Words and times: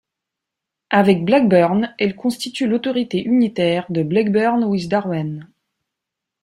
Avec 0.89 1.23
Blackburn, 1.25 1.93
elle 1.99 2.15
constitue 2.15 2.65
l'autorité 2.67 3.23
unitaire 3.23 3.85
de 3.91 4.01
Blackburn 4.01 4.63
with 4.63 4.89
Darwen. 4.89 5.47